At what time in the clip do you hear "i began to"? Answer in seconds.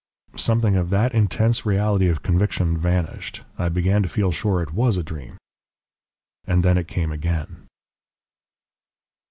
3.59-4.09